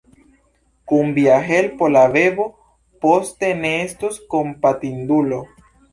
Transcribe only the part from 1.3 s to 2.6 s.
helpo la bebo